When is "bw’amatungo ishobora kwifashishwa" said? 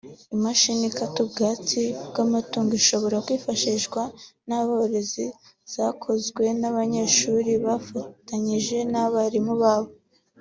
2.09-4.01